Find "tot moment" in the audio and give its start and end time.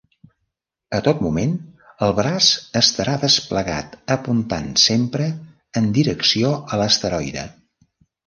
1.07-1.51